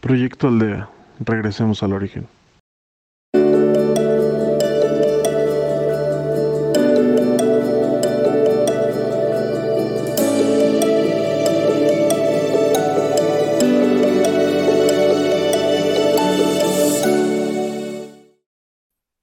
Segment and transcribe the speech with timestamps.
[0.00, 0.88] Proyecto Aldea.
[1.18, 2.28] Regresemos al origen.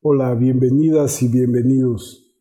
[0.01, 2.33] Hola, bienvenidas y bienvenidos.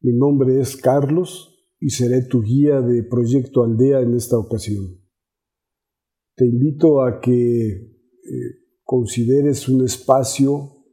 [0.00, 5.01] Mi nombre es Carlos y seré tu guía de Proyecto Aldea en esta ocasión.
[6.34, 7.90] Te invito a que eh,
[8.82, 10.84] consideres un espacio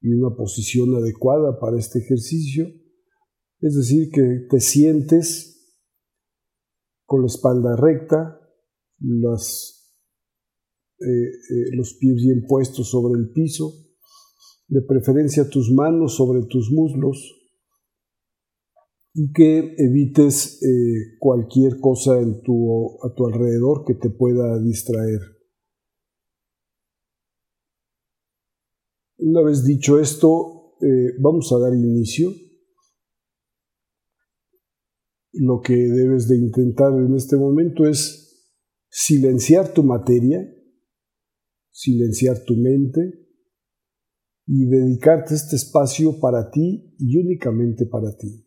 [0.00, 2.66] y una posición adecuada para este ejercicio,
[3.60, 5.50] es decir, que te sientes
[7.06, 8.40] con la espalda recta,
[11.00, 13.72] eh, eh, los pies bien puestos sobre el piso,
[14.68, 17.43] de preferencia tus manos sobre tus muslos
[19.14, 25.20] y que evites eh, cualquier cosa en tu, a tu alrededor que te pueda distraer.
[29.18, 32.30] Una vez dicho esto, eh, vamos a dar inicio.
[35.32, 38.50] Lo que debes de intentar en este momento es
[38.90, 40.44] silenciar tu materia,
[41.70, 43.24] silenciar tu mente,
[44.46, 48.43] y dedicarte este espacio para ti y únicamente para ti.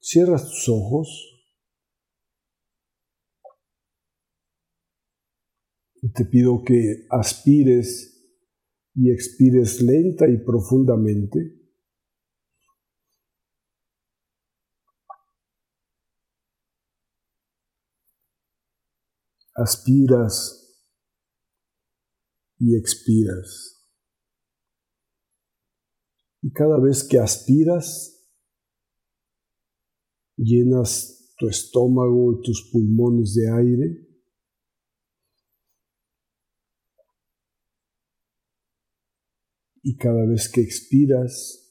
[0.00, 1.36] Cierras tus ojos
[6.02, 8.16] y te pido que aspires
[8.94, 11.38] y expires lenta y profundamente.
[19.54, 20.66] Aspiras
[22.58, 23.74] y expiras.
[26.42, 28.15] Y cada vez que aspiras,
[30.36, 34.06] llenas tu estómago y tus pulmones de aire.
[39.82, 41.66] Y cada vez que expiras,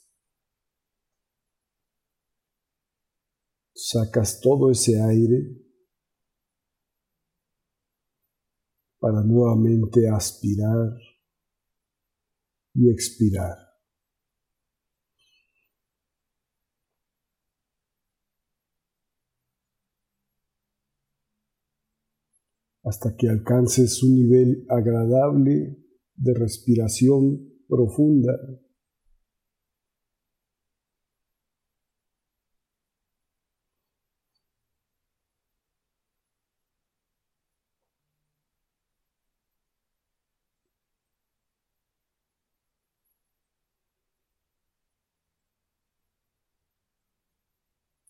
[3.74, 5.66] sacas todo ese aire
[9.00, 10.98] para nuevamente aspirar
[12.74, 13.65] y expirar.
[22.86, 25.78] Hasta que alcances un nivel agradable
[26.16, 28.32] de respiración profunda.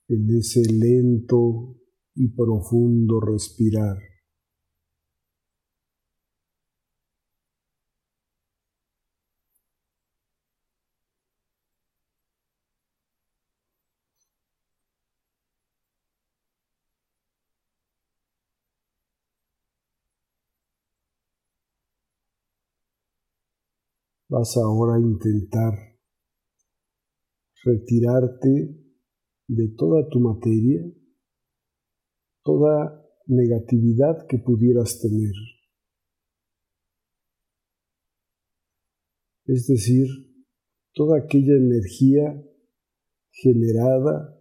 [0.07, 1.75] en ese lento
[2.13, 4.14] y profundo respirar.
[24.38, 25.72] Vas ahora a intentar
[27.63, 28.84] retirarte
[29.47, 30.84] de toda tu materia,
[32.44, 35.31] toda negatividad que pudieras tener.
[39.45, 40.06] Es decir,
[40.91, 42.44] toda aquella energía
[43.31, 44.38] generada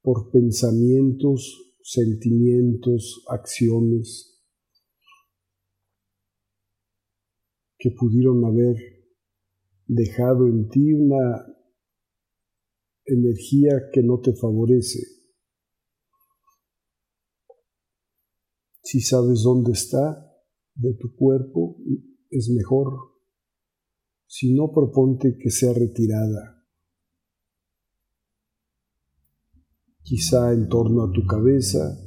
[0.00, 4.31] por pensamientos, sentimientos, acciones,
[7.82, 8.76] que pudieron haber
[9.88, 11.44] dejado en ti una
[13.04, 15.00] energía que no te favorece.
[18.82, 20.32] Si sabes dónde está
[20.76, 21.76] de tu cuerpo,
[22.30, 23.00] es mejor.
[24.26, 26.64] Si no, proponte que sea retirada.
[30.04, 31.98] Quizá en torno a tu cabeza,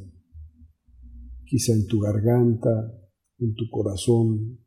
[1.46, 2.98] quizá en tu garganta,
[3.40, 4.65] en tu corazón,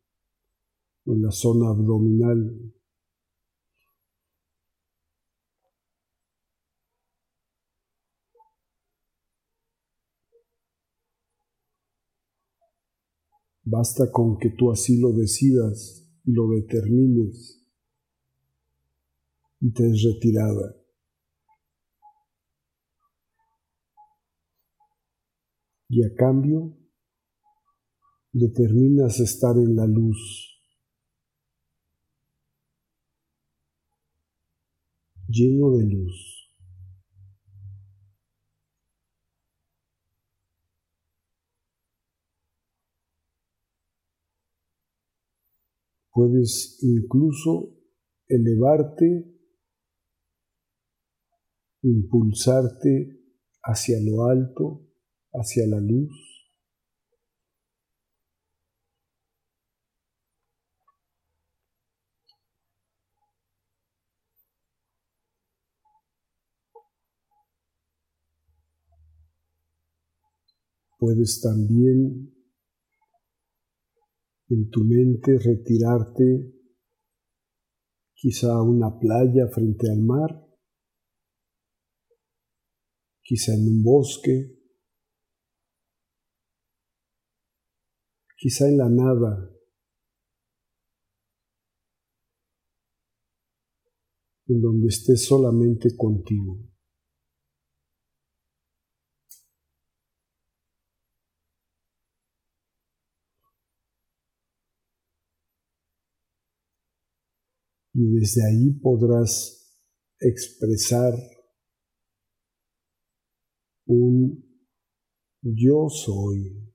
[1.13, 2.73] en la zona abdominal.
[13.65, 17.59] Basta con que tú así lo decidas y lo determines
[19.61, 20.75] y te es retirada.
[25.91, 26.77] Y a cambio,
[28.33, 30.58] determinas estar en la luz.
[35.29, 36.35] lleno de luz.
[46.11, 47.77] Puedes incluso
[48.27, 49.39] elevarte,
[51.83, 53.23] impulsarte
[53.63, 54.89] hacia lo alto,
[55.33, 56.28] hacia la luz.
[70.99, 72.35] Puedes también
[74.49, 76.53] en tu mente retirarte
[78.15, 80.45] quizá a una playa frente al mar,
[83.23, 84.59] quizá en un bosque,
[88.37, 89.55] quizá en la nada,
[94.49, 96.59] en donde estés solamente contigo.
[108.01, 109.75] Y desde ahí podrás
[110.21, 111.13] expresar
[113.87, 114.41] un
[115.43, 116.73] yo soy,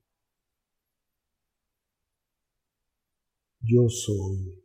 [3.60, 4.62] yo soy,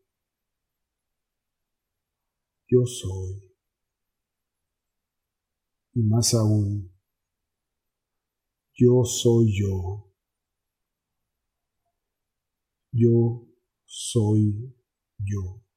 [2.67, 3.55] yo soy.
[5.93, 6.91] Y más aún,
[8.73, 10.13] yo soy yo,
[12.91, 13.47] yo
[13.85, 14.75] soy
[15.19, 15.68] yo.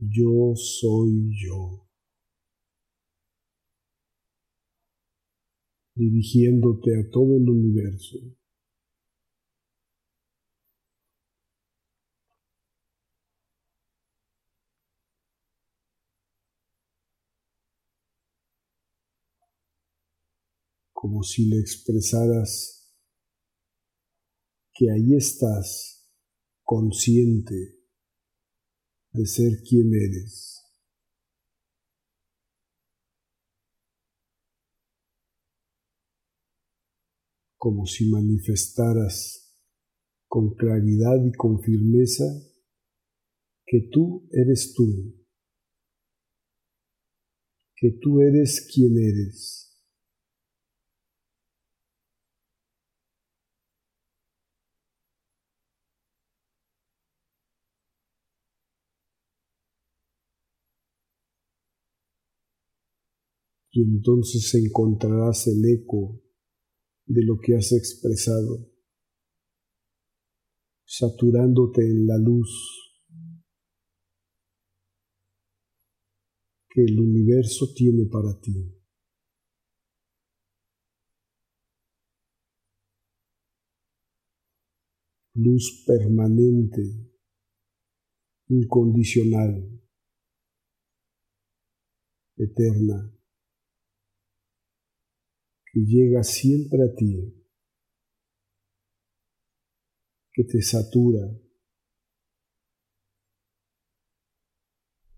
[0.00, 1.86] Yo soy yo.
[5.94, 8.18] Dirigiéndote a todo el universo.
[20.92, 22.94] Como si le expresaras
[24.72, 26.10] que ahí estás
[26.62, 27.79] consciente
[29.12, 30.62] de ser quien eres.
[37.56, 39.54] Como si manifestaras
[40.28, 42.24] con claridad y con firmeza
[43.66, 45.14] que tú eres tú,
[47.76, 49.69] que tú eres quien eres.
[63.72, 66.20] Y entonces encontrarás el eco
[67.06, 68.68] de lo que has expresado,
[70.84, 72.48] saturándote en la luz
[76.68, 78.76] que el universo tiene para ti.
[85.34, 86.82] Luz permanente,
[88.48, 89.80] incondicional,
[92.36, 93.19] eterna
[95.72, 97.34] que llega siempre a ti,
[100.32, 101.28] que te satura,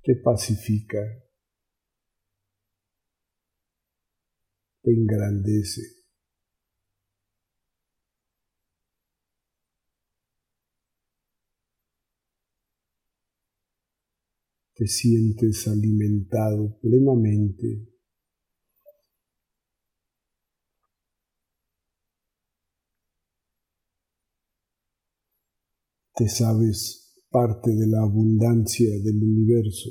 [0.02, 0.98] te pacifica,
[4.82, 6.02] te engrandece.
[14.74, 17.91] Te sientes alimentado plenamente
[26.14, 29.90] te sabes parte de la abundancia del universo.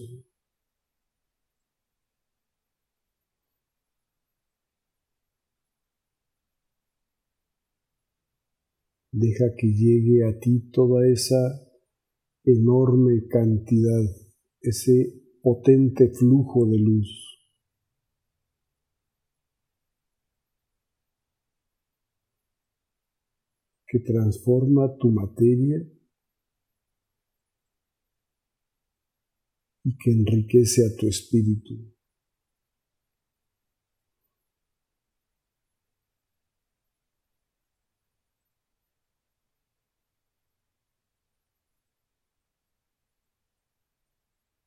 [9.14, 11.36] Deja que llegue a ti toda esa
[12.46, 14.04] enorme cantidad,
[14.62, 17.28] ese potente flujo de luz.
[23.92, 25.86] que transforma tu materia
[29.84, 31.92] y que enriquece a tu espíritu.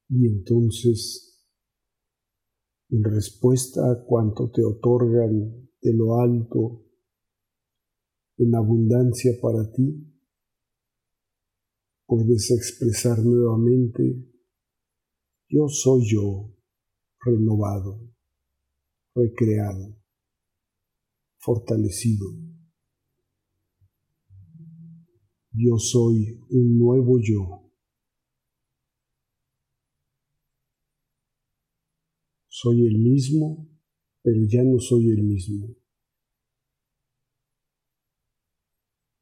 [0.09, 1.43] Y entonces,
[2.91, 6.85] en respuesta a cuanto te otorgan de lo alto,
[8.37, 10.13] en abundancia para ti,
[12.07, 14.34] puedes expresar nuevamente
[15.55, 16.53] yo soy yo,
[17.21, 18.01] renovado,
[19.15, 19.97] recreado,
[21.37, 22.27] fortalecido.
[25.53, 27.71] Yo soy un nuevo yo.
[32.49, 33.69] Soy el mismo,
[34.23, 35.69] pero ya no soy el mismo.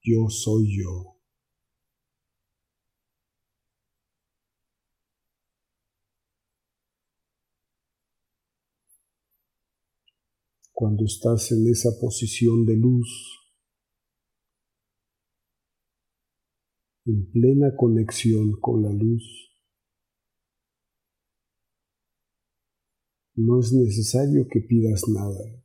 [0.01, 1.12] Yo soy yo.
[10.83, 13.09] Cuando estás en esa posición de luz,
[17.05, 19.23] en plena conexión con la luz,
[23.37, 25.65] no es necesario que pidas nada.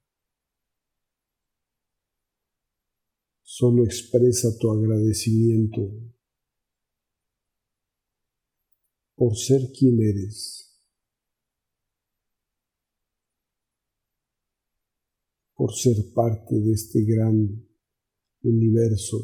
[3.42, 5.82] Solo expresa tu agradecimiento
[9.16, 10.67] por ser quien eres,
[15.58, 17.68] por ser parte de este gran
[18.44, 19.18] universo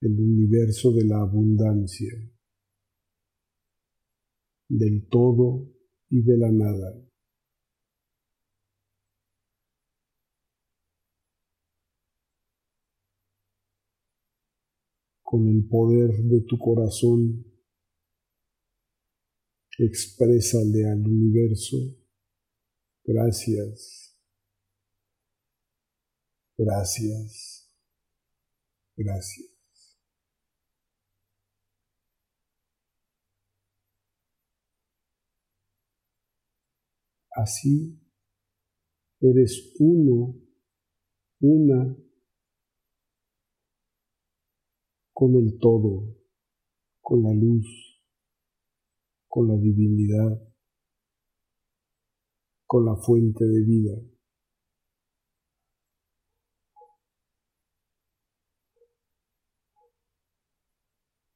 [0.00, 2.12] el universo de la abundancia,
[4.68, 5.68] del todo
[6.08, 7.04] y de la nada.
[15.22, 17.47] Con el poder de tu corazón,
[19.78, 21.76] exprésale al universo,
[23.04, 24.18] gracias,
[26.56, 27.72] gracias,
[28.96, 29.48] gracias.
[37.30, 37.96] Así
[39.20, 40.34] eres uno,
[41.40, 41.96] una
[45.12, 46.16] con el todo,
[47.00, 47.87] con la luz,
[49.38, 50.36] con la divinidad,
[52.66, 53.94] con la fuente de vida.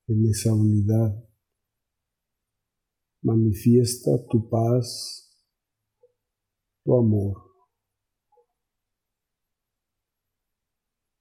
[0.08, 1.28] En esa unidad
[3.22, 5.40] manifiesta tu paz,
[6.82, 7.36] tu amor,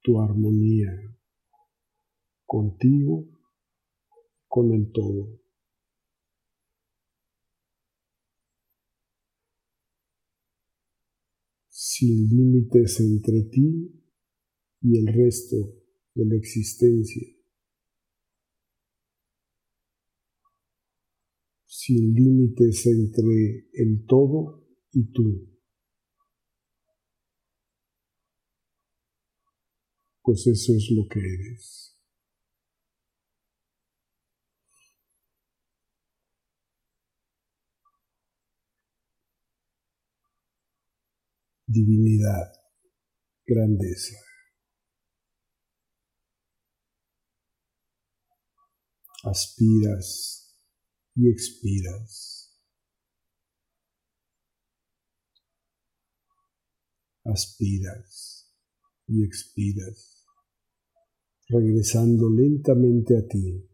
[0.02, 0.90] tu armonía
[2.44, 3.24] contigo,
[4.48, 5.41] con el todo.
[12.02, 13.94] Sin límites entre ti
[14.80, 15.56] y el resto
[16.16, 17.22] de la existencia.
[21.64, 25.52] Sin límites entre el todo y tú.
[30.22, 31.91] pues eso es lo que eres.
[41.74, 42.52] Divinidad,
[43.46, 44.18] grandeza.
[49.24, 50.54] Aspiras
[51.14, 52.60] y expiras.
[57.24, 58.52] Aspiras
[59.06, 60.26] y expiras
[61.48, 63.68] regresando lentamente a ti,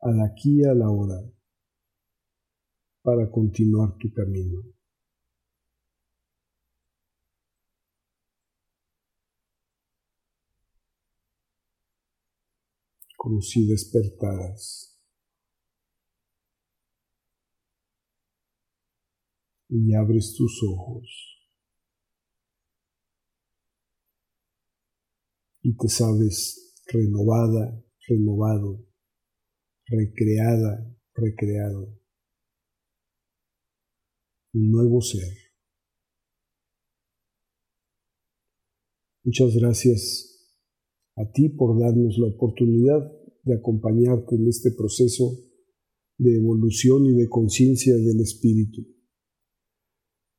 [0.00, 1.20] al aquí y a la hora,
[3.02, 4.75] para continuar tu camino.
[13.26, 14.96] Como si despertaras.
[19.68, 21.32] Y abres tus ojos.
[25.60, 28.86] y te sabes renovada, renovado,
[29.86, 32.00] recreada, recreado.
[34.54, 35.36] Un nuevo ser.
[39.24, 40.35] Muchas gracias
[41.16, 45.38] a ti por darnos la oportunidad de acompañarte en este proceso
[46.18, 48.82] de evolución y de conciencia del espíritu.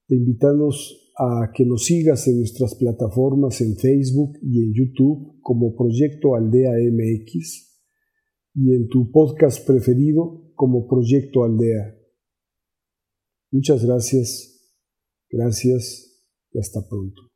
[0.08, 5.76] Te invitamos a que nos sigas en nuestras plataformas en Facebook y en YouTube como
[5.76, 7.82] Proyecto Aldea MX
[8.56, 11.96] y en tu podcast preferido como Proyecto Aldea.
[13.52, 14.62] Muchas gracias,
[15.30, 17.27] gracias y hasta pronto.